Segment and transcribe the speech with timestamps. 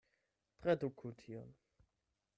[0.61, 1.55] Traduku tion!